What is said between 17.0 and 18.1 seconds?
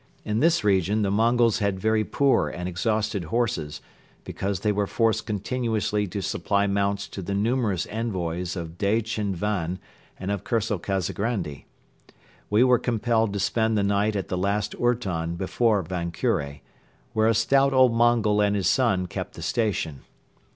where a stout old